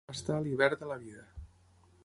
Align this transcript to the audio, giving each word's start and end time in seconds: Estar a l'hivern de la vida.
Estar 0.11 0.37
a 0.37 0.43
l'hivern 0.45 0.81
de 0.83 0.89
la 0.93 0.97
vida. 1.03 1.27